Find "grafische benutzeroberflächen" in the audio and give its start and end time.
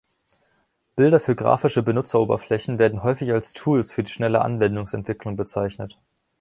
1.35-2.79